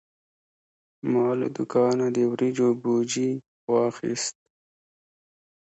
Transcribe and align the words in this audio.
ما 1.11 1.25
له 1.39 1.47
دوکانه 1.55 2.05
د 2.15 2.17
وریجو 2.31 2.67
بوجي 2.81 3.31
واخیست. 3.71 4.37